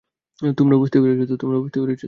[0.57, 0.97] তোমরা বুঝতে
[1.01, 1.31] পেরেছ?